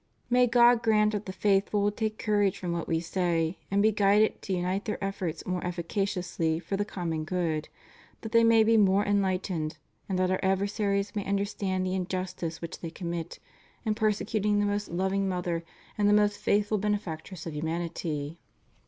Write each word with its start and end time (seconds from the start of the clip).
May 0.31 0.47
God 0.47 0.81
grant 0.81 1.11
that 1.11 1.27
the 1.27 1.31
faithful 1.31 1.83
will 1.83 1.91
take 1.91 2.17
courage 2.17 2.57
from 2.57 2.71
what 2.71 2.87
We 2.87 2.99
say 2.99 3.59
and 3.69 3.83
be 3.83 3.91
guided 3.91 4.41
to 4.41 4.53
unite 4.53 4.85
their 4.85 4.97
efforts 4.99 5.45
more 5.45 5.63
efficaciously 5.63 6.59
for 6.59 6.75
the 6.75 6.83
common 6.83 7.23
good; 7.23 7.69
that 8.21 8.31
they 8.31 8.43
may 8.43 8.63
be 8.63 8.77
more 8.77 9.05
enUghtened 9.05 9.77
and 10.09 10.17
that 10.17 10.31
Our 10.31 10.39
adversaries 10.41 11.15
may 11.15 11.23
understand 11.27 11.85
the 11.85 11.93
injustice 11.93 12.61
which 12.63 12.79
they 12.79 12.89
commit 12.89 13.37
in 13.85 13.93
persecuting 13.93 14.59
the 14.59 14.65
most 14.65 14.89
loving 14.89 15.29
mother 15.29 15.63
and 15.99 16.09
the 16.09 16.13
most 16.13 16.39
faithful 16.39 16.79
benefactress 16.79 17.45
of 17.45 17.53
humanity. 17.53 18.39